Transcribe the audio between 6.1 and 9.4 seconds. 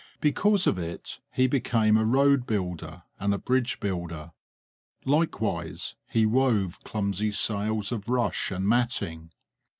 wove clumsy sails of rush and matting.